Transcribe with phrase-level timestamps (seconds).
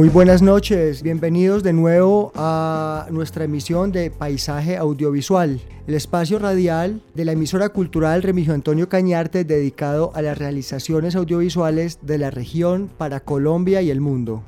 [0.00, 7.02] Muy buenas noches, bienvenidos de nuevo a nuestra emisión de Paisaje Audiovisual, el espacio radial
[7.12, 12.88] de la emisora cultural Remigio Antonio Cañarte dedicado a las realizaciones audiovisuales de la región
[12.96, 14.42] para Colombia y el mundo.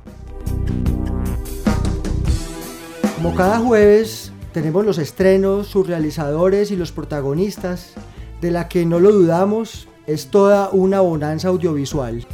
[3.17, 7.93] Como cada jueves tenemos los estrenos, sus realizadores y los protagonistas,
[8.41, 12.25] de la que no lo dudamos, es toda una bonanza audiovisual.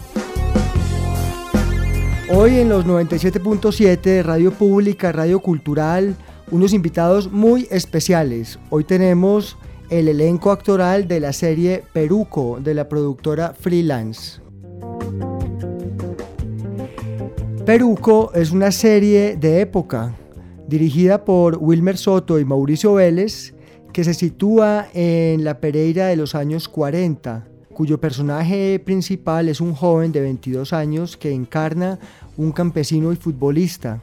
[2.31, 6.16] Hoy en los 97.7 de Radio Pública, Radio Cultural,
[6.52, 8.59] unos invitados muy especiales.
[8.69, 9.58] Hoy tenemos
[9.89, 14.41] el elenco actoral de la serie Peruco de la productora Freelance.
[17.66, 20.16] Peruco es una serie de época
[20.67, 23.55] dirigida por Wilmer Soto y Mauricio Vélez
[23.91, 27.48] que se sitúa en la Pereira de los años 40
[27.80, 31.97] cuyo personaje principal es un joven de 22 años que encarna
[32.36, 34.02] un campesino y futbolista.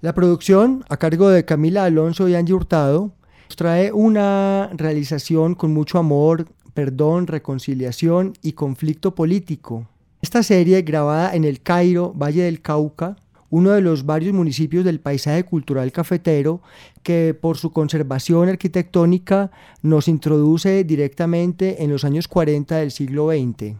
[0.00, 3.10] La producción, a cargo de Camila Alonso y Angie Hurtado,
[3.56, 9.88] trae una realización con mucho amor, perdón, reconciliación y conflicto político.
[10.22, 13.16] Esta serie, grabada en el Cairo, Valle del Cauca,
[13.50, 16.62] uno de los varios municipios del paisaje cultural cafetero
[17.02, 19.50] que por su conservación arquitectónica
[19.82, 23.76] nos introduce directamente en los años 40 del siglo XX.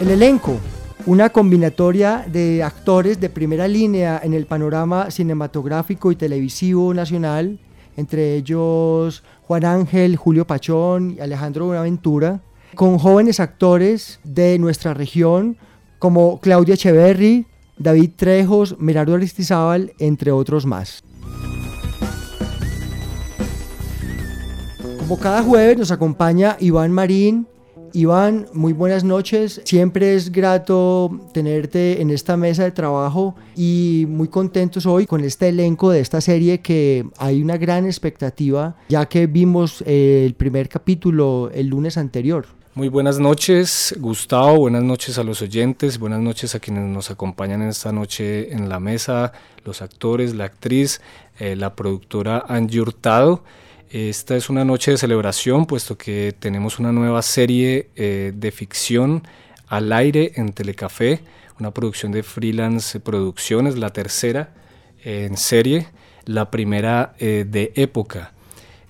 [0.00, 0.58] El elenco,
[1.06, 7.58] una combinatoria de actores de primera línea en el panorama cinematográfico y televisivo nacional,
[7.96, 12.40] entre ellos Juan Ángel, Julio Pachón y Alejandro Buenaventura,
[12.76, 15.56] con jóvenes actores de nuestra región
[15.98, 17.46] como Claudia Echeverry,
[17.78, 21.02] David Trejos, Merardo Aristizábal, entre otros más.
[24.98, 27.46] Como cada jueves nos acompaña Iván Marín.
[27.94, 29.62] Iván, muy buenas noches.
[29.64, 35.48] Siempre es grato tenerte en esta mesa de trabajo y muy contentos hoy con este
[35.48, 41.50] elenco de esta serie que hay una gran expectativa ya que vimos el primer capítulo
[41.54, 42.57] el lunes anterior.
[42.78, 47.60] Muy buenas noches, Gustavo, buenas noches a los oyentes, buenas noches a quienes nos acompañan
[47.62, 49.32] esta noche en la mesa,
[49.64, 51.00] los actores, la actriz,
[51.40, 53.42] eh, la productora Angie Hurtado.
[53.90, 59.24] Esta es una noche de celebración, puesto que tenemos una nueva serie eh, de ficción
[59.66, 61.22] al aire en Telecafé,
[61.58, 64.54] una producción de freelance producciones, la tercera
[65.02, 65.88] en serie,
[66.26, 68.34] la primera eh, de época.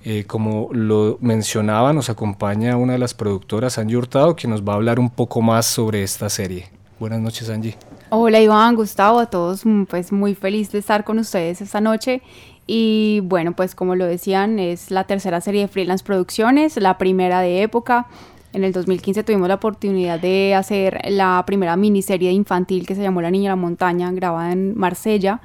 [0.04, 4.75] Eh, como lo mencionaba, nos acompaña una de las productoras, Angie Hurtado, que nos va
[4.75, 6.69] a hablar un poco más sobre esta serie.
[7.00, 7.76] Buenas noches, Angie.
[8.10, 12.22] Hola, Iván, Gustavo, a todos, mm, pues muy feliz de estar con ustedes esta noche.
[12.66, 17.41] Y bueno, pues como lo decían, es la tercera serie de Freelance Producciones, la primera
[17.41, 18.06] de época.
[18.53, 23.20] En el 2015 tuvimos la oportunidad de hacer la primera miniserie infantil que se llamó
[23.20, 25.41] La Niña de la Montaña, grabada en Marsella.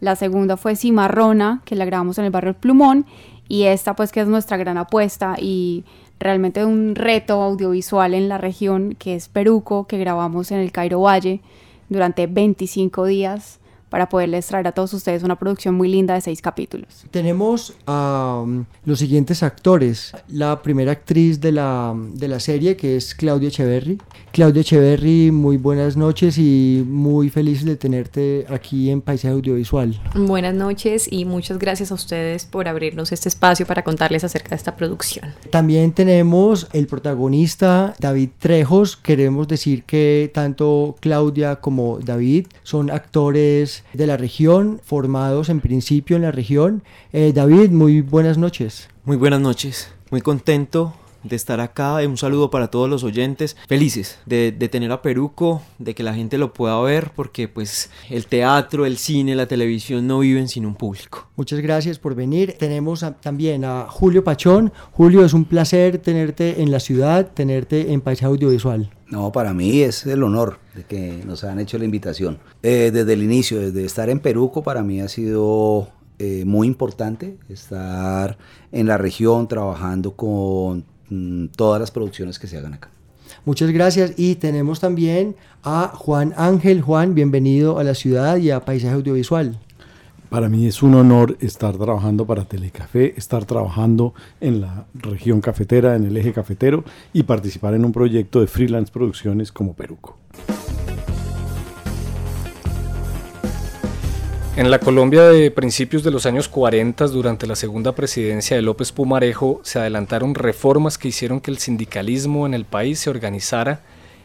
[0.00, 3.06] La segunda fue Cimarrona, que la grabamos en el barrio El Plumón
[3.48, 5.84] y esta pues que es nuestra gran apuesta y
[6.18, 11.00] realmente un reto audiovisual en la región que es Peruco, que grabamos en el Cairo
[11.00, 11.40] Valle
[11.88, 13.60] durante 25 días
[13.94, 17.06] para poderles traer a todos ustedes una producción muy linda de seis capítulos.
[17.12, 20.10] Tenemos a um, los siguientes actores.
[20.26, 23.98] La primera actriz de la, de la serie, que es Claudia Echeverry.
[24.32, 29.96] Claudia Echeverry, muy buenas noches y muy feliz de tenerte aquí en Paisaje Audiovisual.
[30.16, 34.56] Buenas noches y muchas gracias a ustedes por abrirnos este espacio para contarles acerca de
[34.56, 35.32] esta producción.
[35.50, 38.96] También tenemos el protagonista David Trejos.
[38.96, 46.16] Queremos decir que tanto Claudia como David son actores de la región, formados en principio
[46.16, 46.82] en la región.
[47.12, 48.88] Eh, David, muy buenas noches.
[49.04, 50.94] Muy buenas noches, muy contento
[51.24, 51.96] de estar acá.
[52.06, 53.56] Un saludo para todos los oyentes.
[53.66, 58.26] Felices de, tener a Peruco, de que la gente lo pueda ver, porque pues el
[58.26, 61.26] teatro, el cine, la televisión no viven sin un público.
[61.36, 62.56] Muchas gracias por venir.
[62.58, 64.72] Tenemos también a Julio Pachón.
[64.92, 68.90] Julio, es un placer tenerte en la ciudad, tenerte en Paisaje Audiovisual.
[69.10, 72.38] No, para mí es el honor de que nos han hecho la invitación.
[72.62, 77.36] Eh, desde el inicio, desde estar en Peruco, para mí ha sido eh, muy importante
[77.48, 78.38] estar
[78.72, 82.90] en la región trabajando con mm, todas las producciones que se hagan acá.
[83.44, 86.80] Muchas gracias y tenemos también a Juan Ángel.
[86.80, 89.58] Juan, bienvenido a la ciudad y a Paisaje Audiovisual.
[90.34, 95.94] Para mí es un honor estar trabajando para Telecafé, estar trabajando en la región cafetera,
[95.94, 96.82] en el eje cafetero
[97.12, 100.18] y participar en un proyecto de freelance producciones como Peruco.
[104.56, 108.90] En la Colombia de principios de los años 40, durante la segunda presidencia de López
[108.90, 113.82] Pumarejo, se adelantaron reformas que hicieron que el sindicalismo en el país se organizara,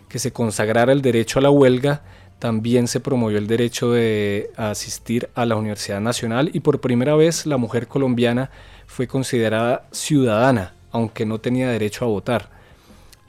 [0.07, 2.01] que se consagrara el derecho a la huelga,
[2.39, 7.45] también se promovió el derecho de asistir a la Universidad Nacional y por primera vez
[7.45, 8.50] la mujer colombiana
[8.88, 12.59] fue considerada ciudadana, aunque no tenía derecho a votar.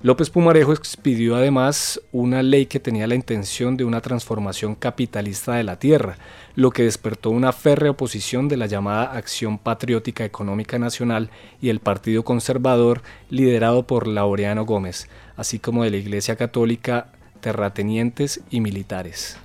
[0.02, 5.64] López Pumarejo expidió además una ley que tenía la intención de una transformación capitalista de
[5.64, 6.16] la tierra,
[6.54, 11.28] lo que despertó una férrea oposición de la llamada Acción Patriótica Económica Nacional
[11.60, 17.08] y el Partido Conservador liderado por Laureano Gómez, así como de la Iglesia Católica,
[17.40, 19.36] terratenientes y militares.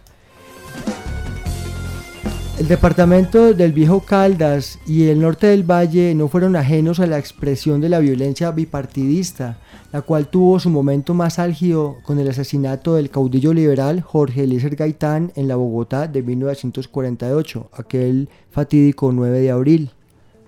[2.57, 7.19] El departamento del Viejo Caldas y el norte del Valle no fueron ajenos a la
[7.19, 9.57] expresión de la violencia bipartidista,
[9.91, 14.77] la cual tuvo su momento más álgido con el asesinato del caudillo liberal Jorge Eliezer
[14.77, 19.91] Gaitán en la Bogotá de 1948, aquel fatídico 9 de abril.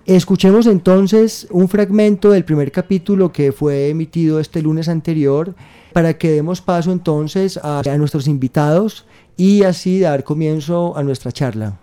[0.08, 5.54] Escuchemos entonces un fragmento del primer capítulo que fue emitido este lunes anterior
[5.92, 9.04] para que demos paso entonces a, a nuestros invitados
[9.36, 11.78] y así dar comienzo a nuestra charla.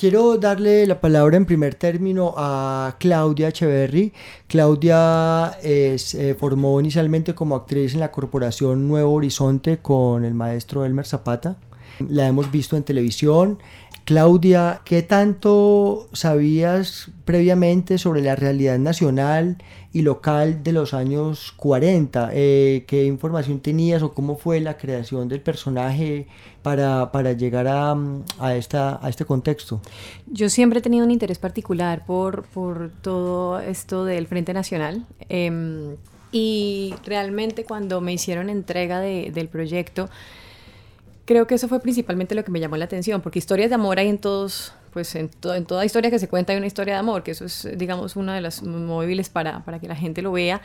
[0.00, 4.14] Quiero darle la palabra en primer término a Claudia Echeverry.
[4.46, 10.86] Claudia se eh, formó inicialmente como actriz en la corporación Nuevo Horizonte con el maestro
[10.86, 11.58] Elmer Zapata.
[12.08, 13.58] La hemos visto en televisión.
[14.04, 19.58] Claudia, ¿qué tanto sabías previamente sobre la realidad nacional
[19.92, 22.30] y local de los años 40?
[22.32, 26.26] Eh, ¿Qué información tenías o cómo fue la creación del personaje
[26.62, 27.96] para, para llegar a,
[28.38, 29.80] a, esta, a este contexto?
[30.26, 35.06] Yo siempre he tenido un interés particular por, por todo esto del Frente Nacional.
[35.28, 35.96] Eh,
[36.32, 40.08] y realmente cuando me hicieron entrega de, del proyecto,
[41.24, 43.98] creo que eso fue principalmente lo que me llamó la atención, porque historias de amor
[43.98, 47.00] hay en todos, pues en, en, toda historia que se cuenta hay una historia de
[47.00, 50.32] amor, que eso es, digamos, una de las móviles para, para que la gente lo
[50.32, 50.60] vea,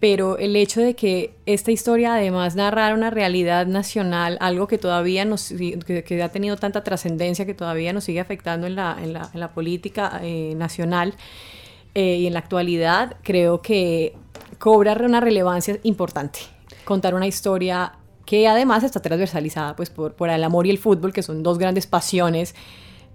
[0.00, 5.24] pero el hecho de que esta historia además narrara una realidad nacional, algo que todavía
[5.24, 9.14] nos, que, que ha tenido tanta trascendencia, que todavía nos sigue afectando en la, en
[9.14, 11.14] la, en la política eh, nacional
[11.94, 14.14] eh, y en la actualidad, creo que
[14.58, 16.40] cobra una relevancia importante.
[16.84, 17.94] Contar una historia
[18.24, 21.58] que además está transversalizada pues, por, por el amor y el fútbol, que son dos
[21.58, 22.54] grandes pasiones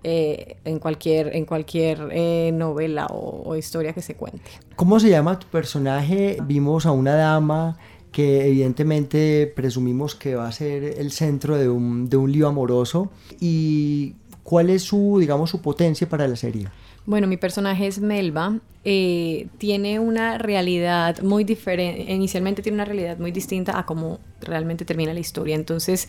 [0.03, 4.49] eh, en cualquier, en cualquier eh, novela o, o, historia que se cuente.
[4.75, 6.37] ¿Cómo se llama tu personaje?
[6.43, 7.77] Vimos a una dama
[8.11, 13.11] que evidentemente presumimos que va a ser el centro de un, de un lío amoroso.
[13.39, 16.69] ¿Y cuál es su, digamos, su potencia para la serie?
[17.09, 18.59] Bueno, mi personaje es Melba.
[18.85, 22.13] Eh, tiene una realidad muy diferente.
[22.13, 25.55] Inicialmente tiene una realidad muy distinta a cómo realmente termina la historia.
[25.55, 26.07] Entonces,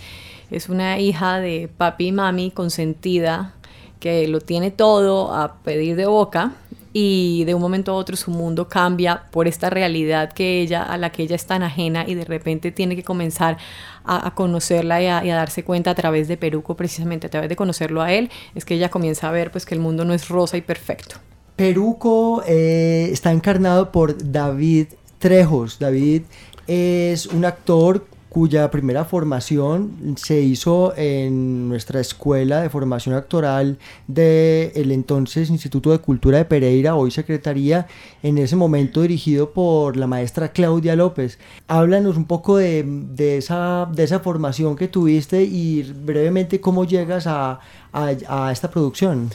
[0.50, 3.54] es una hija de papi y mami consentida
[3.99, 6.52] que lo tiene todo a pedir de boca
[6.92, 10.97] y de un momento a otro su mundo cambia por esta realidad que ella a
[10.97, 13.59] la que ella es tan ajena y de repente tiene que comenzar
[14.04, 17.49] a, conocerla y a, y a, darse cuenta a través de Peruco precisamente a través
[17.49, 20.14] de conocerlo a él es que ella comienza a ver pues que el mundo no
[20.14, 21.16] es rosa y perfecto.
[21.61, 24.87] Peruco eh, está encarnado por David
[25.18, 25.78] Trejos.
[25.78, 26.23] David
[26.66, 34.70] es un actor cuya primera formación se hizo en nuestra escuela de formación actoral del
[34.75, 37.88] el entonces Instituto de Cultura de Pereira, hoy Secretaría,
[38.22, 41.40] en ese momento dirigido por la maestra Claudia López.
[41.66, 47.26] Háblanos un poco de, de esa, de esa formación que tuviste y brevemente cómo llegas
[47.26, 47.58] a,
[47.92, 49.30] a, a esta producción.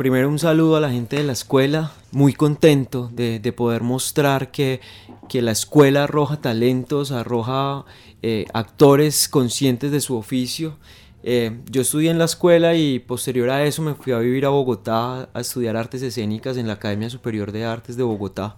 [0.00, 4.80] Primero un saludo a la gente de la escuela, muy contento de, poder mostrar que,
[5.28, 7.84] que, la escuela arroja talentos, arroja
[8.22, 10.78] eh, actores conscientes de su oficio.
[11.22, 14.48] Eh, yo estudié en la escuela y posterior a eso me fui a vivir a
[14.48, 18.56] Bogotá a estudiar artes escénicas en la Academia Superior de Artes de Bogotá.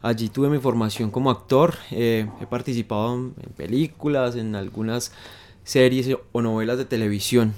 [0.00, 5.12] Allí tuve mi formación como actor, eh, he participado en películas, en algunas
[5.64, 7.52] series o novelas de televisión.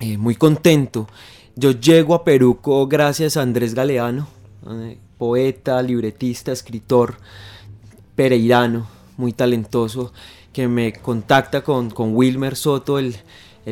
[0.00, 1.08] Muy contento.
[1.54, 4.28] Yo llego a Peruco gracias a Andrés Galeano,
[4.68, 7.16] eh, poeta, libretista, escritor
[8.14, 8.86] pereirano,
[9.16, 10.12] muy talentoso,
[10.52, 13.16] que me contacta con, con Wilmer Soto, el,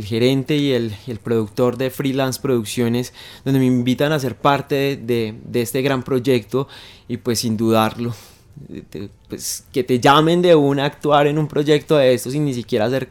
[0.02, 3.12] gerente y el, productor de Freelance Producciones,
[3.44, 6.68] donde me invitan a ser parte de, este gran proyecto
[7.06, 8.14] y pues sin dudarlo,
[9.28, 12.54] pues, que te llamen de una a actuar en un proyecto de esto sin ni
[12.54, 13.10] siquiera hacer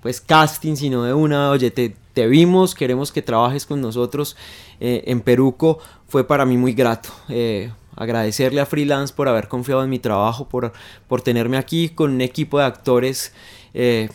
[0.00, 4.36] pues casting, sino de una, oye, te, te vimos, queremos que trabajes con nosotros
[4.80, 7.10] eh, en Peruco, fue para mí muy grato.
[7.28, 10.72] Eh, agradecerle a Freelance por haber confiado en mi trabajo, por,
[11.08, 13.34] por tenerme aquí con un equipo de actores
[13.74, 14.08] eh,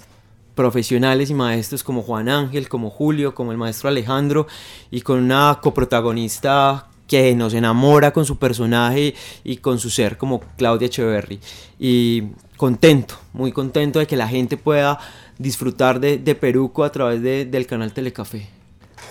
[0.56, 4.48] profesionales y maestros como Juan Ángel, como Julio, como el maestro Alejandro
[4.92, 10.40] y con una coprotagonista que nos enamora con su personaje y con su ser como
[10.58, 11.40] Claudia Echeverry.
[11.80, 12.24] Y
[12.56, 15.00] contento, muy contento de que la gente pueda
[15.38, 18.48] disfrutar de, Peruco a través del canal Telecafé.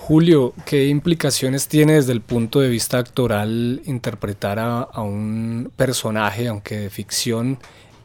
[0.00, 6.78] Julio, ¿qué implicaciones tiene desde el punto de vista actoral interpretar a, un personaje, aunque
[6.78, 7.58] de ficción,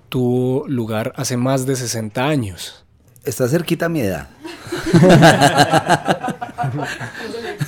[0.09, 2.83] tuvo lugar hace más de 60 años?
[3.23, 4.27] Está cerquita a mi edad.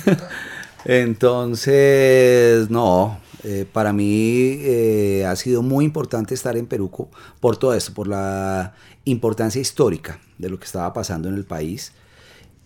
[0.88, 7.74] Entonces, no, eh, para mí eh, ha sido muy importante estar en Peruco por todo
[7.74, 8.74] esto, por la
[9.04, 11.92] importancia histórica de lo que estaba pasando en el país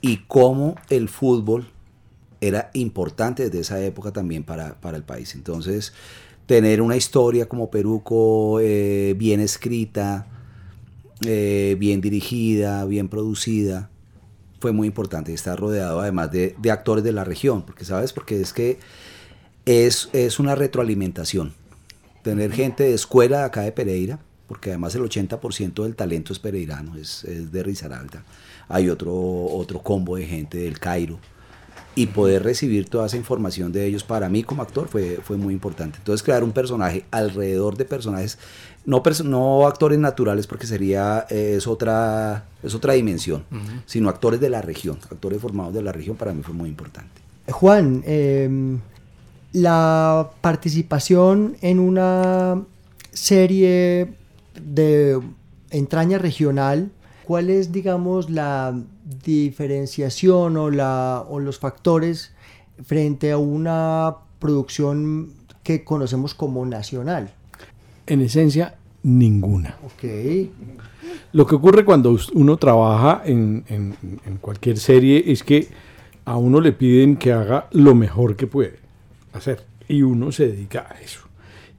[0.03, 1.67] y cómo el fútbol
[2.41, 5.35] era importante desde esa época también para, el país.
[5.35, 5.93] Entonces,
[6.47, 10.27] tener una historia como Peruco eh, bien escrita,
[11.27, 13.90] eh, bien dirigida, bien producida,
[14.61, 15.33] fue muy importante.
[15.33, 18.79] Estar rodeado además de, actores de la región, porque sabes, porque es que
[19.65, 21.55] es, es una retroalimentación.
[22.23, 26.97] Tener gente de escuela acá de Pereira, porque además el 80% del talento es pereirano,
[26.97, 28.25] es, de Risaralda.
[28.69, 31.19] Hay otro, otro combo de gente del Cairo.
[31.95, 35.53] Y poder recibir toda esa información de ellos para mí como actor fue, fue muy
[35.53, 35.99] importante.
[35.99, 38.39] Entonces crear un personaje alrededor de personajes,
[38.87, 43.45] no, no actores naturales porque sería, es, otra, es otra dimensión,
[43.87, 47.21] sino actores de la región, actores formados de la región para mí fue muy importante.
[47.51, 48.81] Juan, em,
[49.53, 52.63] la participación en una
[53.13, 54.13] serie
[54.55, 55.21] de
[55.71, 56.91] entraña regional,
[57.25, 58.75] ¿cuál es, digamos, la
[59.23, 62.33] diferenciación o, la, o los factores
[62.85, 67.33] frente a una producción que conocemos como nacional?
[68.07, 69.77] En esencia, ninguna.
[71.33, 75.69] Lo que ocurre cuando uno trabaja en, en, cualquier serie es que
[76.25, 78.79] a uno le piden que haga lo mejor que puede
[79.33, 81.21] hacer y uno se dedica a eso.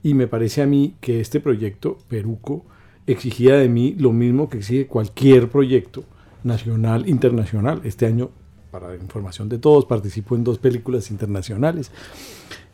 [0.02, 2.64] Y me parece a mí que este proyecto, Peruco,
[3.06, 6.04] exigía de mí lo mismo que exige cualquier proyecto
[6.44, 7.80] nacional, internacional.
[7.84, 8.30] Este año,
[8.70, 11.90] para información de todos, participo en dos películas internacionales.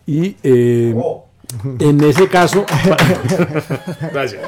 [0.07, 0.95] Y eh,
[1.79, 2.65] en ese caso,
[4.13, 4.43] gracias.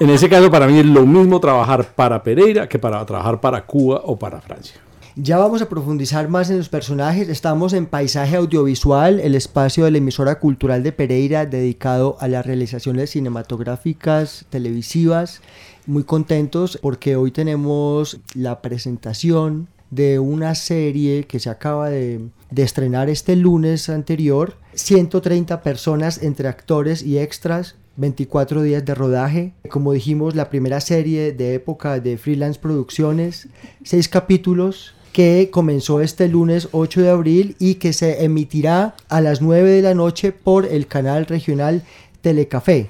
[0.00, 3.64] En ese caso, para mí es lo mismo trabajar para Pereira que para trabajar para
[3.66, 4.80] Cuba o para Francia.
[5.16, 7.28] Ya vamos a profundizar más en los personajes.
[7.28, 12.44] Estamos en Paisaje Audiovisual, el espacio de la emisora cultural de Pereira dedicado a las
[12.44, 15.40] realizaciones cinematográficas, televisivas.
[15.86, 23.10] Muy contentos porque hoy tenemos la presentación de una serie que se acaba de, estrenar
[23.10, 24.56] este lunes anterior.
[24.72, 31.32] 130 personas entre actores y extras 24 días de rodaje, como dijimos, la primera serie
[31.32, 33.48] de época de Freelance Producciones,
[33.84, 39.42] seis capítulos, que comenzó este lunes 8 de abril y que se emitirá a las
[39.42, 41.82] 9 de la noche por el canal regional
[42.22, 42.88] Telecafé.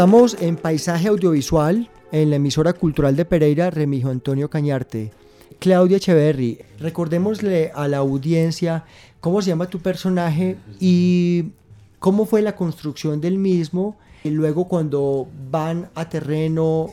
[0.00, 5.10] Estamos en Paisaje Audiovisual, en la emisora cultural de Pereira, Remijo Antonio Cañarte.
[5.58, 8.84] Claudia Echeverry, recordémosle a la audiencia
[9.20, 11.50] cómo se llama tu personaje y
[11.98, 16.86] cómo fue la construcción del mismo y luego cuando van a terreno,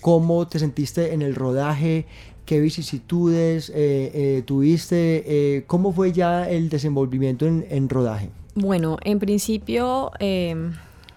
[0.00, 2.06] ¿cómo te sentiste en el rodaje?
[2.46, 5.24] ¿Qué vicisitudes eh, eh, tuviste?
[5.26, 8.30] Eh, ¿Cómo fue ya el desenvolvimiento en, rodaje?
[8.54, 10.74] Bueno, en principio, em,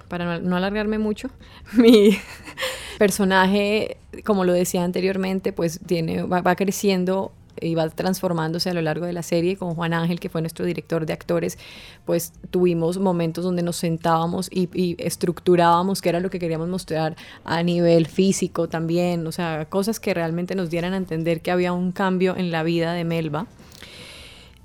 [0.07, 1.29] para no, alargarme mucho,
[1.73, 2.17] mi,
[2.97, 7.31] personaje, como lo decía anteriormente, pues tiene, va creciendo
[7.61, 9.57] y va transformándose a lo largo de la serie.
[9.57, 11.57] Con Juan Ángel, que fue nuestro director de actores,
[12.05, 17.63] pues tuvimos momentos donde nos sentábamos y, estructurábamos qué era lo que queríamos mostrar a
[17.63, 21.91] nivel físico también, o sea, cosas que realmente nos dieran a entender que había un
[21.91, 23.47] cambio en la vida de Melba.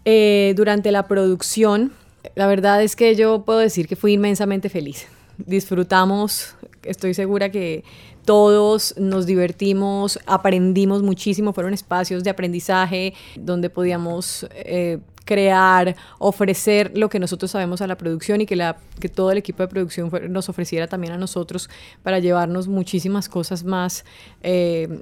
[0.05, 1.93] Eh, durante la producción,
[2.35, 5.07] la verdad es que yo puedo decir que fui inmensamente feliz.
[5.47, 7.85] Disfrutamos, estoy segura que
[8.25, 17.09] todos nos divertimos, aprendimos muchísimo, fueron espacios de aprendizaje donde podíamos eh, crear, ofrecer lo
[17.09, 20.11] que nosotros sabemos a la producción y que, la, que todo el equipo de producción
[20.29, 21.71] nos ofreciera también a nosotros
[22.03, 24.05] para llevarnos muchísimas cosas más
[24.43, 25.01] eh,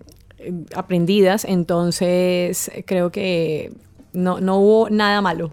[0.74, 1.44] aprendidas.
[1.44, 3.72] Entonces, creo que
[4.12, 5.52] no, no hubo nada malo.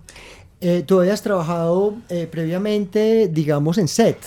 [0.62, 1.96] Eh, tú habías trabajado
[2.32, 4.18] previamente, digamos, en set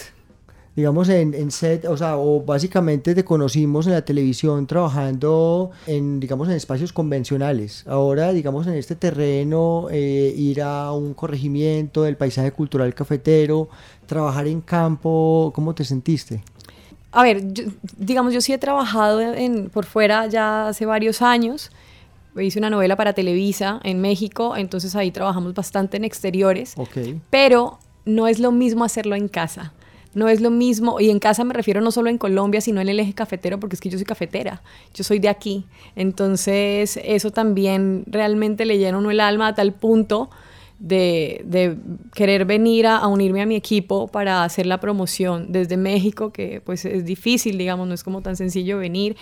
[0.78, 6.20] digamos, en, en, set, o sea, o básicamente te conocimos en la televisión trabajando en,
[6.20, 7.85] digamos, en espacios convencionales.
[7.88, 13.68] Ahora, digamos, en este terreno, eh, ir a un corregimiento del paisaje cultural cafetero,
[14.06, 16.44] trabajar en campo, ¿cómo te sentiste?
[17.11, 17.42] A ver,
[17.97, 21.73] digamos, yo sí he trabajado en, por fuera ya hace varios años.
[22.38, 26.75] Hice una novela para Televisa en México, entonces ahí trabajamos bastante en exteriores.
[26.76, 27.20] Okay.
[27.30, 29.73] Pero no es lo mismo hacerlo en casa
[30.15, 32.88] no es lo mismo, y en casa me refiero no solo en Colombia, sino en
[32.88, 34.62] el eje cafetero, porque es que yo soy cafetera,
[34.95, 35.65] yo soy de aquí.
[35.97, 40.31] Entonces, eso también realmente le llena uno el alma a tal punto
[40.79, 41.77] de,
[42.15, 46.85] querer venir a, unirme a mi equipo para hacer la promoción desde México, que pues
[46.85, 49.17] es difícil, digamos, no es como tan sencillo venir,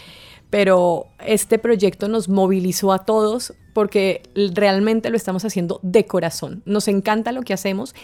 [0.50, 4.22] pero este proyecto nos movilizó a todos porque
[4.54, 6.62] realmente lo estamos haciendo de corazón.
[6.64, 7.94] Nos encanta lo que hacemos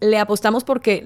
[0.00, 1.04] le apostamos porque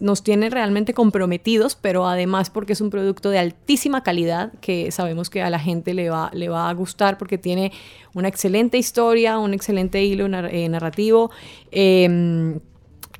[0.00, 5.30] nos tiene realmente comprometidos, pero además porque es un producto de altísima calidad que sabemos
[5.30, 7.70] que a la gente le va, le va a gustar porque tiene
[8.12, 11.30] una excelente historia, un excelente hilo eh, narrativo
[11.70, 12.58] em,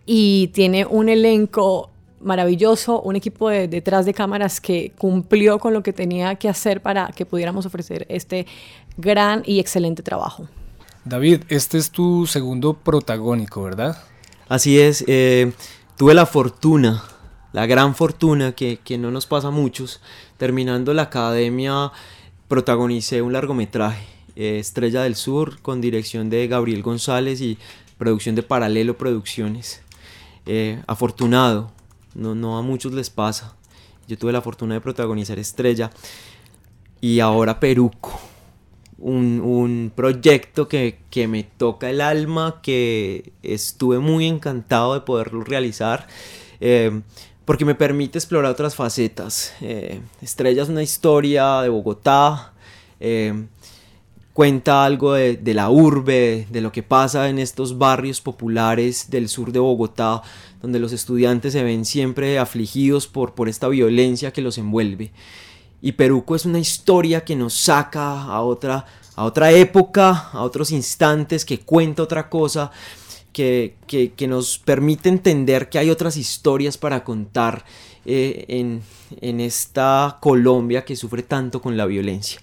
[0.04, 1.90] y tiene un elenco
[2.20, 6.80] maravilloso, un equipo de, detrás de cámaras que cumplió con lo que tenía que hacer
[6.80, 8.46] para que pudiéramos ofrecer este
[8.96, 10.48] gran y excelente trabajo.
[11.04, 13.96] David, este es tu segundo protagónico, ¿verdad?
[14.48, 15.52] Así es, eh,
[15.96, 17.02] tuve la fortuna,
[17.54, 20.02] la gran fortuna que, no nos pasa a muchos.
[20.36, 21.92] Terminando la academia,
[22.48, 24.04] protagonicé un largometraje,
[24.36, 27.56] eh, Estrella del Sur, con dirección de Gabriel González y
[27.96, 29.80] producción de Paralelo Producciones.
[30.44, 31.70] Eh, afortunado,
[32.14, 33.56] no, no a muchos les pasa.
[34.08, 35.90] Yo tuve la fortuna de protagonizar Estrella
[37.00, 38.20] y ahora Peruco
[38.98, 46.06] un, proyecto que, me toca el alma, que estuve muy encantado de poderlo realizar.
[46.60, 47.02] Eh,
[47.44, 49.54] porque me permite explorar otras facetas.
[49.60, 52.54] Eh, Estrella es una historia de Bogotá,
[53.00, 53.44] eh,
[54.32, 59.52] cuenta algo de, la urbe, de lo que pasa en estos barrios populares del sur
[59.52, 60.22] de Bogotá,
[60.62, 65.12] donde los estudiantes se ven siempre afligidos por, por esta violencia que los envuelve.
[65.84, 70.70] Y Peruco es una historia que nos saca a otra, a otra época, a otros
[70.70, 72.70] instantes, que cuenta otra cosa,
[73.34, 73.76] que,
[74.26, 77.66] nos permite entender que hay otras historias para contar
[78.06, 82.40] eh, en, esta Colombia que sufre tanto con la violencia.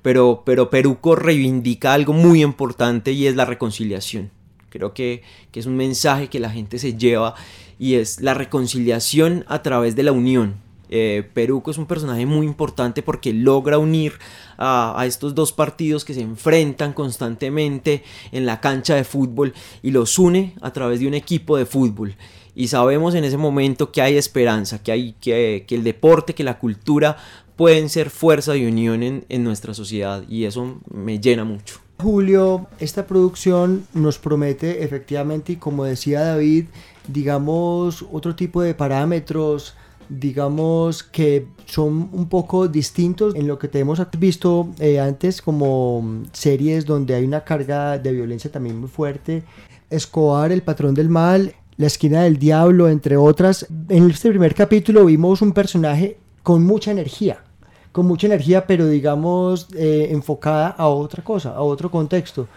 [0.00, 4.30] Pero, pero Peruco reivindica algo muy importante y es la reconciliación.
[4.68, 7.34] Creo que, que es un mensaje que la gente se lleva
[7.80, 12.46] y es la reconciliación a través de la unión eh, Peruco es un personaje muy
[12.46, 14.14] importante porque logra unir
[14.58, 20.18] a, estos dos partidos que se enfrentan constantemente en la cancha de fútbol y los
[20.18, 22.16] une a través de un equipo de fútbol.
[22.54, 26.58] Y sabemos en ese momento que hay esperanza, que, hay, que, el deporte, que la
[26.58, 27.18] cultura
[27.56, 31.80] pueden ser fuerza de unión en, en nuestra sociedad y eso me llena mucho.
[31.98, 36.66] Julio, esta producción nos promete efectivamente, y como decía David,
[37.08, 39.74] digamos, otro tipo de parámetros,
[40.08, 46.22] digamos que son un poco distintos en lo que te hemos visto eh, antes como
[46.32, 49.42] series donde hay una carga de violencia también muy fuerte.
[49.90, 53.66] Escobar, el patrón del mal, la esquina del diablo, entre otras.
[53.88, 57.42] En este primer capítulo vimos un personaje con mucha energía,
[57.92, 62.48] con mucha energía, pero digamos eh, enfocada a otra cosa, a otro contexto.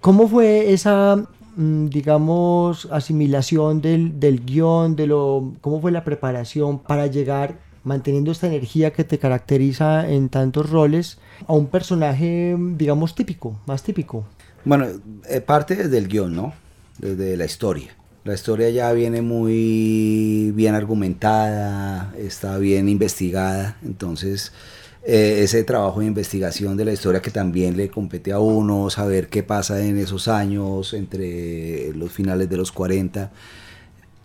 [0.00, 1.26] ¿Cómo fue esa
[1.56, 8.46] digamos, asimilación del, del guion, de lo, cómo fue la preparación para llegar manteniendo esta
[8.46, 14.24] energía que te caracteriza en tantos roles a un personaje, digamos, típico, más típico?
[14.64, 14.86] Bueno,
[15.28, 16.54] eh, parte desde el guion, ¿no?
[16.98, 17.94] Desde la historia.
[18.24, 24.52] La historia ya viene muy bien argumentada, está bien investigada, entonces
[25.06, 29.28] eh, ese trabajo de investigación de la historia que también le compete a uno, saber
[29.28, 33.30] qué pasa en esos años, entre los finales de los 40,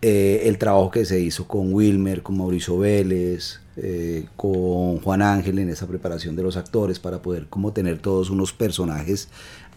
[0.00, 5.58] eh, el trabajo que se hizo con Wilmer, con Mauricio Vélez, eh, con Juan Ángel
[5.58, 9.28] en esa preparación de los actores para poder como tener todos unos personajes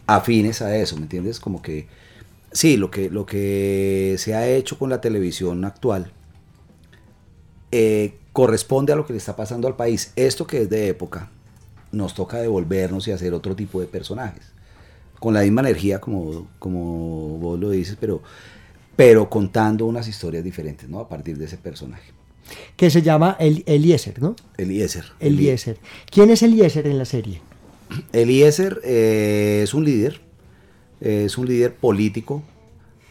[0.07, 1.41] afines a eso, ¿me entiendes?
[1.41, 1.87] Como que
[2.53, 6.13] sí, lo que, lo que se ha hecho con la televisión actual
[8.33, 10.11] corresponde a lo que le está pasando al país.
[10.15, 11.29] Esto que es de época,
[11.91, 14.51] nos toca devolvernos y hacer otro tipo de personajes.
[15.19, 18.21] Con la misma energía, como, como vos lo dices, pero,
[18.95, 20.99] pero contando unas historias diferentes, ¿no?
[20.99, 22.11] A partir de ese personaje.
[22.75, 24.35] Que se llama el, Eliezer, ¿no?
[24.57, 25.05] Eliezer.
[25.19, 25.77] Eliezer.
[26.11, 27.41] ¿Quién es Eliezer en la serie?
[28.11, 30.19] Eliezer eh, es un líder
[31.03, 32.43] es un líder político.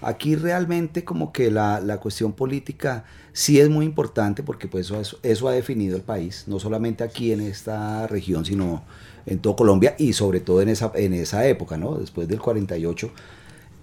[0.00, 5.18] Aquí realmente como que la, la, cuestión política sí es muy importante porque pues eso,
[5.22, 8.82] eso, ha definido el país, no solamente aquí en esta región, sino
[9.26, 11.96] en todo Colombia y sobre todo en esa, en esa época, ¿no?
[11.96, 13.10] Después del 48,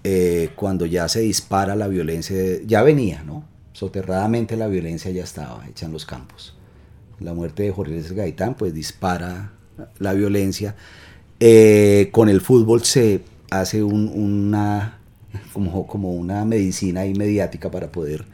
[0.04, 2.36] eh, cuando ya se dispara la violencia,
[2.66, 3.44] ya venía, ¿no?
[3.72, 6.56] Soterradamente la violencia ya estaba hecha en los campos.
[7.18, 9.52] La muerte de Jorge Luis Gaitán pues dispara
[9.98, 10.74] la violencia.
[11.38, 14.98] Eh, con el fútbol se hace una,
[15.52, 18.24] como, como una medicina mediática para poder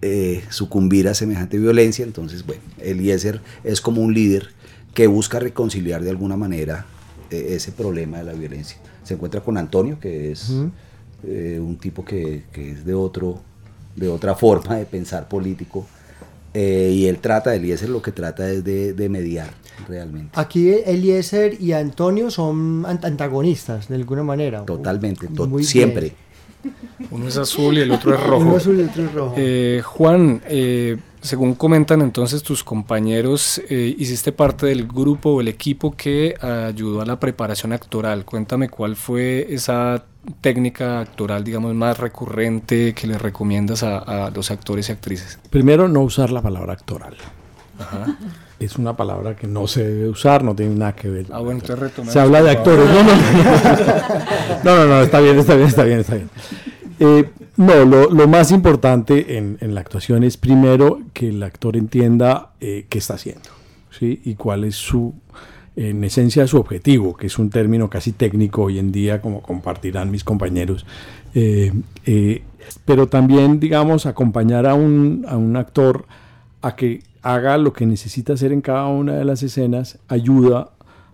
[0.00, 2.04] eh, sucumbir a semejante violencia.
[2.04, 4.50] Entonces, bueno, Eliezer es como un líder
[4.94, 6.86] que busca reconciliar de alguna manera
[7.30, 8.78] eh, ese problema de la violencia.
[9.02, 10.52] Se encuentra con Antonio, que es
[11.24, 13.40] eh, un tipo que, que, es de, otro,
[13.96, 15.86] de otra forma de pensar político.
[16.54, 19.50] y él trata, Eliezer lo que trata es de, de mediar
[19.88, 20.30] realmente.
[20.34, 24.64] Aquí Eliezer y Antonio son antagonistas de alguna manera.
[24.64, 25.28] Totalmente,
[25.62, 26.14] siempre.
[27.10, 28.44] Uno es azul y el otro es rojo.
[28.44, 29.34] Uno azul y el otro es rojo.
[29.36, 35.48] Eh, Juan, eh, según comentan entonces tus compañeros, eh, hiciste parte del grupo o el
[35.48, 38.24] equipo que ayudó a la preparación actoral.
[38.24, 40.04] Cuéntame cuál fue esa
[40.40, 45.38] técnica actoral, digamos, más recurrente que le recomiendas a, a los actores y actrices.
[45.50, 47.16] Primero, no usar la palabra actoral.
[47.78, 48.16] Ajá
[48.60, 51.26] es una palabra que no se debe usar, no tiene nada que ver.
[51.30, 51.60] Ah, bueno,
[52.08, 52.86] Se habla de actores.
[54.64, 54.76] No no.
[54.76, 56.30] no, no, está bien, está bien, está bien, está bien.
[57.00, 62.86] Eh, no, lo, más importante en, la actuación es primero que el actor entienda eh,
[62.88, 63.50] qué está haciendo,
[63.90, 64.20] ¿sí?
[64.24, 65.14] Y cuál es su,
[65.76, 70.10] en esencia, su objetivo, que es un término casi técnico hoy en día, como compartirán
[70.10, 70.84] mis compañeros.
[71.34, 71.72] Eh,
[72.84, 76.06] pero también, digamos, acompañar a un, a un actor
[76.62, 80.70] a que haga lo que necesita hacer en cada una de las escenas, ayuda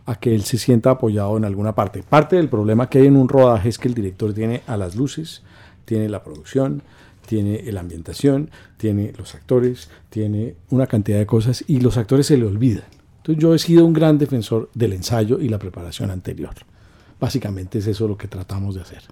[0.07, 2.03] a que él se sienta apoyado en alguna parte.
[2.03, 4.97] Parte del problema que hay en un rodaje es que el director tiene a las
[4.97, 5.43] luces,
[5.85, 6.83] tiene la producción,
[7.27, 12.37] tiene la ambientación, tiene los actores, tiene una cantidad de cosas y los actores se
[12.37, 12.85] le olvidan.
[13.19, 16.55] Entonces yo he sido un gran defensor del ensayo y la preparación anterior.
[17.19, 19.03] Básicamente es eso lo que tratamos de hacer.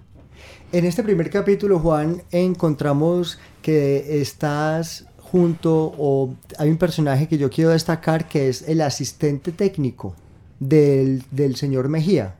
[0.71, 7.49] En este primer capítulo, Juan, encontramos que estás junto, o hay un personaje que yo
[7.49, 10.13] quiero destacar que es el asistente técnico
[10.59, 11.23] del,
[11.55, 12.35] señor Mejía,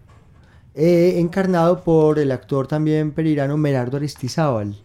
[0.75, 4.75] eh, encarnado por el actor también perirano Merardo Aristizábal.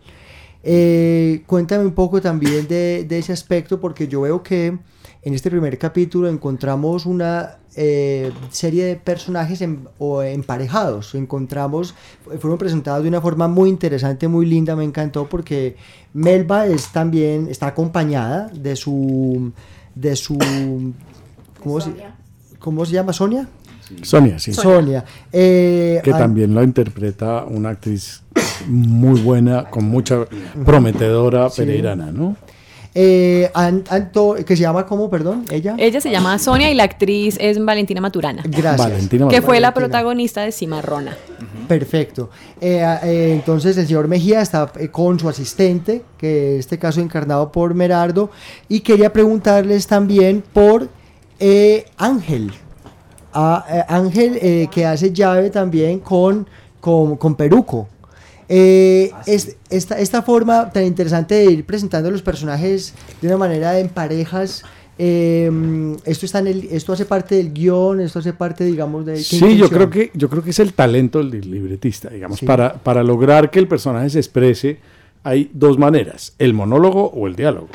[0.62, 4.78] Eh, cuéntame un poco también de, ese aspecto, porque yo veo que
[5.20, 9.64] en este primer capítulo encontramos una eh, serie de personajes
[9.98, 11.14] o emparejados.
[11.14, 11.94] Encontramos,
[12.40, 15.76] fueron presentados de una forma muy interesante, muy linda, me encantó porque
[16.12, 19.52] Melba es también, está acompañada de su,
[19.94, 20.38] de su,
[21.62, 21.92] ¿cómo, se,
[22.58, 23.12] ¿cómo se llama?
[23.12, 23.48] Sonia.
[24.02, 24.52] Sonia, sí.
[24.52, 25.04] Sonia.
[25.32, 28.22] Eh, que también lo interpreta una actriz
[28.66, 30.26] muy buena, con mucha
[30.64, 32.36] prometedora pereirana, ¿no?
[33.00, 33.48] Eh,
[34.44, 35.44] que se llama ¿cómo, perdón?
[35.52, 35.76] Ella.
[35.78, 38.42] Ella se llama Sonia y la actriz es Valentina Maturana.
[38.44, 39.08] Gracias.
[39.30, 41.16] Que fue la protagonista de Cimarrona.
[41.68, 42.28] Perfecto.
[42.60, 47.52] Eh, eh, entonces el señor Mejía está con su asistente, que en este caso encarnado
[47.52, 48.30] por Merardo,
[48.68, 50.88] y quería preguntarles también por
[51.98, 52.52] Ángel.
[53.32, 56.48] A, Ángel que hace llave también con,
[56.80, 57.86] con, con Peruco.
[58.48, 63.78] Eh, es, esta, esta forma tan interesante de ir presentando los personajes de una manera
[63.78, 64.64] en parejas.
[65.00, 65.50] Eh,
[66.04, 69.18] esto está en el, esto hace parte del guion, esto hace parte, digamos, de.
[69.18, 73.04] Sí, yo creo que yo creo que es el talento del libretista, digamos, para, para
[73.04, 74.78] lograr que el personaje se exprese.
[75.22, 77.68] Hay dos maneras: el monólogo o el diálogo.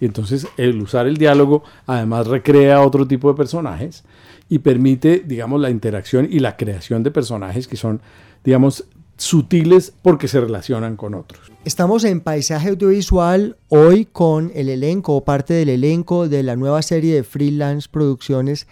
[0.00, 4.02] Y entonces el usar el diálogo además recrea otro tipo de personajes
[4.48, 8.00] y permite, digamos, la interacción y la creación de personajes que son,
[8.42, 8.86] digamos,
[9.20, 11.52] sutiles porque se relacionan con otros.
[11.64, 16.80] Estamos en Paisaje Audiovisual hoy con el elenco o parte del elenco de la nueva
[16.82, 18.66] serie de freelance producciones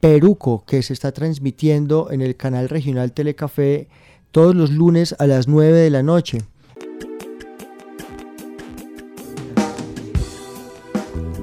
[0.00, 3.88] Peruco que se está transmitiendo en el canal regional Telecafé
[4.32, 6.38] todos los lunes a las 9 de la noche.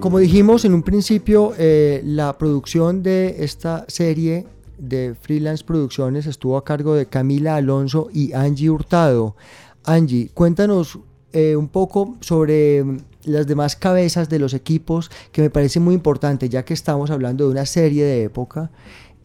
[0.02, 4.46] Como dijimos en un principio, eh, la producción de esta serie
[4.80, 9.36] de freelance producciones estuvo a cargo de Camila Alonso y Angie Hurtado.
[9.86, 11.00] Angie, cuéntanos
[11.34, 12.84] eh, un poco sobre
[13.24, 17.46] las demás cabezas de los equipos, que me parece muy importante, ya que estamos hablando
[17.46, 18.72] de una serie de época.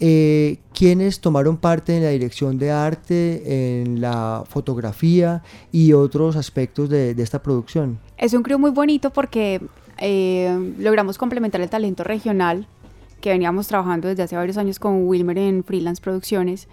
[0.01, 6.91] Eh, ¿Quiénes tomaron parte en la dirección de arte, en la fotografía y otros aspectos
[6.91, 7.99] de, esta producción?
[8.19, 9.63] Es un crew muy bonito porque
[9.99, 12.67] eh, logramos complementar el talento regional
[13.25, 16.69] que veníamos trabajando desde hace varios años con Wilmer en Freelance Producciones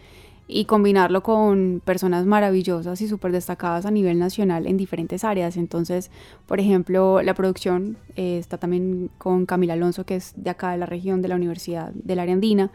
[0.50, 5.56] y combinarlo con personas maravillosas y súper destacadas a nivel nacional en diferentes áreas.
[5.56, 6.12] Entonces,
[6.48, 10.78] por ejemplo, la producción eh, está también con Camila Alonso, que es de acá de
[10.78, 12.70] la región de la Universidad de la Andina.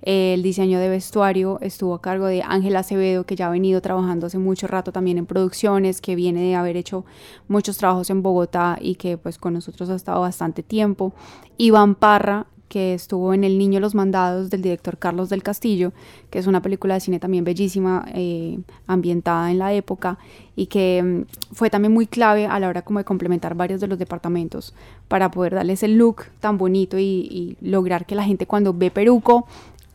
[0.00, 4.26] el diseño de vestuario estuvo a cargo de Ángela Acevedo, que ya ha venido trabajando
[4.26, 7.04] hace mucho rato también en producciones, que viene de haber hecho
[7.46, 11.12] muchos trabajos en Bogotá y que pues con nosotros ha estado bastante tiempo.
[11.58, 15.92] Iván Parra, que estuvo en El Niño los Mandados del director Carlos del Castillo,
[16.30, 20.18] que es una película de cine también bellísima, eh, ambientada en la época
[20.54, 23.88] y que mm, fue también muy clave a la hora como de complementar varios de
[23.88, 24.74] los departamentos
[25.08, 29.46] para poder darles el look tan bonito y, lograr que la gente cuando ve Peruco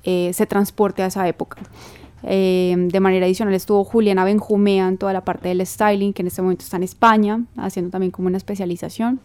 [0.03, 1.62] eh, se transporte a esa época.
[2.23, 6.27] Eh, de manera adicional estuvo Juliana Benjumea en toda la parte del styling, que en
[6.27, 9.19] este momento está en España, haciendo también como una especialización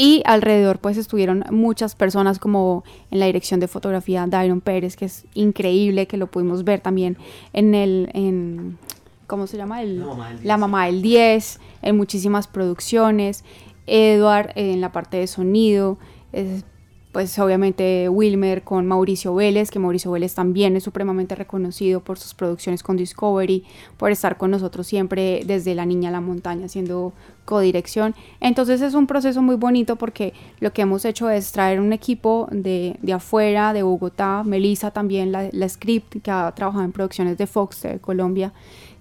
[0.00, 5.04] y alrededor pues estuvieron muchas personas como en la dirección de fotografía Dairon Pérez, que
[5.04, 7.18] es increíble, que lo pudimos ver también
[7.52, 8.78] en el, en,
[9.26, 9.82] ¿cómo se llama?
[9.82, 10.02] El,
[10.42, 13.44] la, mamá del 10, en muchísimas producciones,
[13.86, 15.98] Edward en la parte de sonido,
[16.32, 16.64] es,
[17.12, 22.34] pues obviamente Wilmer con Mauricio Vélez, que Mauricio Vélez también es supremamente reconocido por sus
[22.34, 23.64] producciones con Discovery,
[23.96, 27.12] por estar con nosotros siempre desde La Niña a la Montaña haciendo
[27.44, 28.14] codirección.
[28.40, 32.48] Entonces es un proceso muy bonito porque lo que hemos hecho es traer un equipo
[32.52, 37.36] de, de afuera, de Bogotá, Melissa también, la, la script que ha trabajado en producciones
[37.38, 38.52] de Fox de Colombia,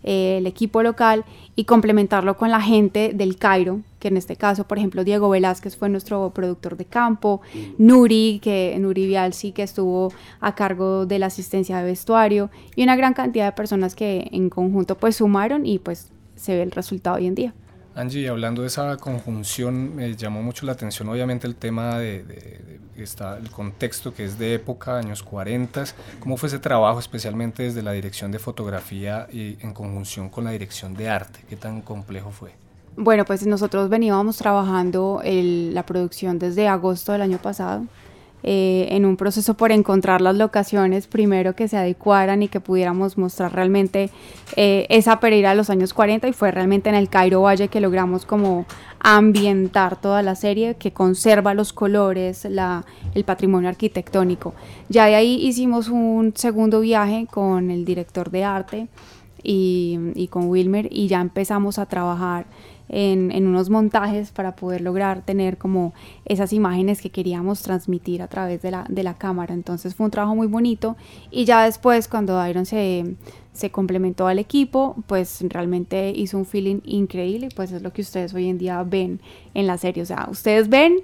[0.04, 4.66] eh, el equipo local y complementarlo con la gente del Cairo, que en este caso,
[4.66, 7.42] por ejemplo, Diego Velázquez fue nuestro productor de campo,
[7.78, 12.96] Nuri, que Nuri Vialsi, que estuvo a cargo de la asistencia de vestuario, y una
[12.96, 17.18] gran cantidad de personas que en conjunto pues sumaron y pues se ve el resultado
[17.18, 17.54] hoy en día.
[17.96, 23.38] Angie, hablando de esa conjunción, me llamó mucho la atención obviamente el tema de, está
[23.38, 25.84] el contexto que es de época, años 40.
[26.20, 30.52] ¿Cómo fue ese trabajo, especialmente desde la dirección de fotografía y en conjunción con la
[30.52, 31.40] dirección de arte?
[31.50, 32.52] ¿Qué tan complejo fue?
[32.96, 37.86] Bueno, pues nosotros veníamos trabajando la producción desde agosto del año pasado.
[38.42, 43.18] Eh, en un proceso por encontrar las locaciones primero que se adecuaran y que pudiéramos
[43.18, 44.12] mostrar realmente
[44.56, 47.82] eh, esa Pereira de los años 40 y fue realmente en el Cairo Valle que
[47.82, 48.66] logramos como
[49.02, 54.54] ambientar toda la serie que conserva los colores, la, el patrimonio arquitectónico.
[54.88, 58.88] Ya de ahí hicimos un segundo viaje con el director de arte
[59.44, 62.46] y, y con Wilmer y ya empezamos a trabajar
[62.90, 65.94] en, unos montajes para poder lograr tener como
[66.26, 69.54] esas imágenes que queríamos transmitir a través de la, de la cámara.
[69.54, 70.98] Entonces fue un trabajo muy bonito
[71.32, 73.16] y ya después cuando Iron se,
[73.54, 78.02] se complementó al equipo, pues realmente hizo un feeling increíble y pues es lo que
[78.02, 79.22] ustedes hoy en día ven
[79.54, 80.04] en la serie.
[80.04, 80.98] O sea, ustedes ven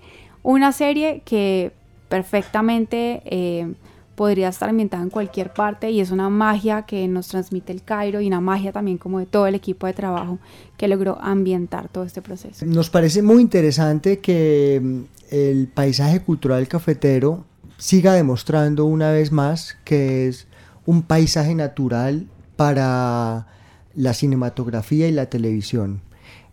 [0.44, 1.72] una serie que
[2.10, 3.22] perfectamente...
[3.26, 3.74] Eh,
[4.16, 8.22] podría estar ambientada en cualquier parte y es una magia que nos transmite el Cairo
[8.22, 10.40] y una magia también como de todo el equipo de trabajo
[10.78, 12.66] que logró ambientar todo este proceso.
[12.66, 15.02] Nos parece muy interesante que mm,
[15.32, 17.44] el paisaje cultural cafetero
[17.78, 20.48] siga demostrando una vez más que es
[20.86, 23.48] un paisaje natural para
[23.96, 26.02] la cinematografía y la televisión.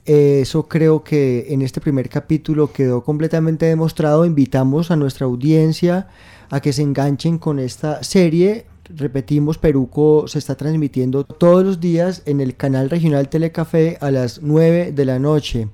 [0.04, 4.24] Eso creo que en este primer capítulo quedó completamente demostrado.
[4.24, 6.08] Invitamos a nuestra audiencia
[6.52, 8.66] a que se enganchen con esta serie.
[8.94, 14.42] Repetimos, Peruco se está transmitiendo todos los días en el canal regional Telecafé a las
[14.42, 15.68] 9 de la noche.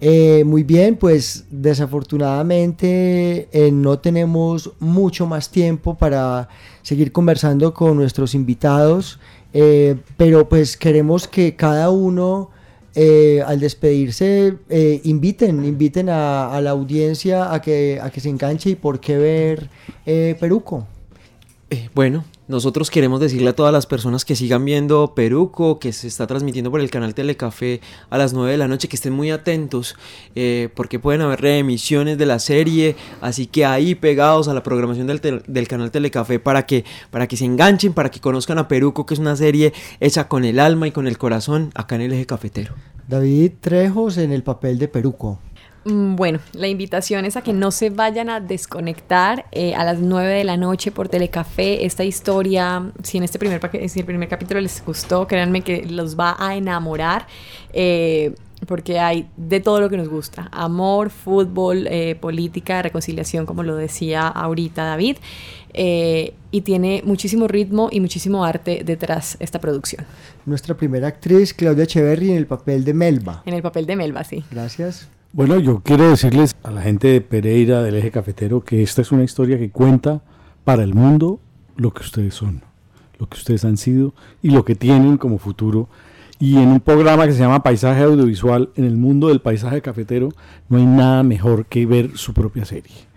[0.00, 6.48] Eh, muy bien, pues desafortunadamente eh, no tenemos mucho más tiempo para
[6.82, 9.18] seguir conversando con nuestros invitados,
[9.52, 12.50] eh, pero pues queremos que cada uno
[12.94, 18.70] eh, al despedirse, eh, inviten, inviten a, la audiencia a que, a que se enganche
[18.70, 19.68] y por qué ver
[20.06, 20.86] eh, Peruco.
[21.94, 26.26] bueno, nosotros queremos decirle a todas las personas que sigan viendo Peruco, que se está
[26.26, 29.94] transmitiendo por el canal Telecafé a las 9 de la noche, que estén muy atentos,
[30.34, 35.06] eh, porque pueden haber reemisiones de la serie, así que ahí pegados a la programación
[35.06, 39.06] del, del, canal Telecafé para que, para que se enganchen, para que conozcan a Peruco,
[39.06, 42.12] que es una serie hecha con el alma y con el corazón acá en el
[42.12, 42.74] eje cafetero.
[43.06, 45.38] David Trejos en el papel de Peruco.
[45.84, 49.98] Mm, bueno, la invitación es a que no se vayan a desconectar eh, a las
[49.98, 51.86] 9 de la noche por Telecafé.
[51.86, 56.18] Esta historia, si en este primer, si el primer capítulo les gustó, créanme que los
[56.18, 57.26] va a enamorar.
[57.72, 58.34] Eh,
[58.66, 63.74] porque hay de todo lo que nos gusta, amor, fútbol, eh, política, reconciliación, como lo
[63.74, 65.16] decía ahorita David,
[65.72, 70.04] y tiene muchísimo ritmo y muchísimo arte detrás esta producción.
[70.44, 73.42] Nuestra primera actriz, Claudia Echeverry, en el papel de Melba.
[73.46, 74.44] En el papel de Melba, sí.
[74.50, 75.08] Gracias.
[75.32, 79.12] Bueno, yo quiero decirles a la gente de Pereira, del eje cafetero, que esta es
[79.12, 80.22] una historia que cuenta
[80.64, 81.38] para el mundo
[81.76, 82.62] lo que ustedes son,
[83.16, 84.12] lo que ustedes han sido
[84.42, 85.88] y lo que tienen como futuro.
[86.40, 90.30] Y en un programa que se llama Paisaje Audiovisual, en el mundo del paisaje cafetero,
[90.68, 93.09] no hay nada mejor que ver su propia serie.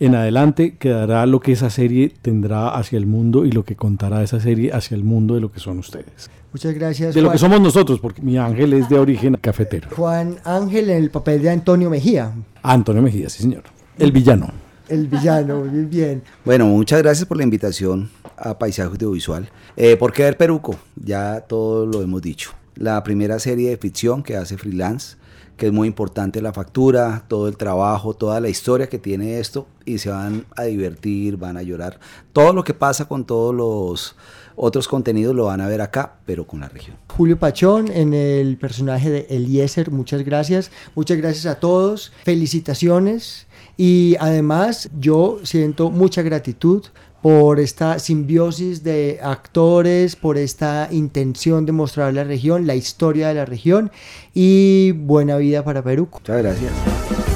[0.00, 4.22] En adelante quedará lo que esa serie tendrá hacia el mundo y lo que contará
[4.22, 6.30] esa serie hacia el mundo de lo que son ustedes.
[6.52, 7.14] Muchas gracias.
[7.14, 9.88] De lo que somos nosotros, porque mi ángel es de origen cafetero.
[9.94, 12.32] Juan Ángel en el papel de Antonio Mejía.
[12.62, 13.64] Antonio Mejía, sí señor.
[13.98, 14.50] El villano.
[14.88, 16.22] El villano, muy bien.
[16.44, 19.48] Bueno, muchas gracias por la invitación a Paisaje Audiovisual.
[19.76, 20.76] Eh, ¿Por qué ver Peruco?
[20.96, 22.50] Ya todo lo hemos dicho.
[22.76, 25.16] La primera serie de ficción que hace freelance,
[25.56, 29.66] que es muy importante la factura, todo el trabajo, toda la historia que tiene esto
[29.84, 32.00] y se van a divertir, van a llorar.
[32.32, 34.16] Todo lo que pasa con todos los
[34.56, 36.96] otros contenidos lo van a ver acá, pero con la región.
[37.08, 40.70] Julio Pachón en el personaje de Eliezer, muchas gracias.
[40.94, 42.12] Muchas gracias a todos.
[42.24, 43.46] Felicitaciones.
[43.76, 46.84] Y además yo siento mucha gratitud
[47.24, 53.34] por esta simbiosis de actores, por esta intención de mostrar la región, la historia de
[53.34, 53.90] la región
[54.34, 56.06] y buena vida para Perú.
[56.12, 57.33] Muchas gracias.